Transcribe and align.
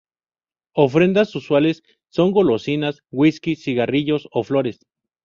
Ofrendas 0.73 1.35
usuales 1.35 1.83
son 2.09 2.31
golosinas, 2.31 3.03
whisky, 3.11 3.55
cigarrillos, 3.55 4.27
o 4.31 4.43
flores. 4.43 4.79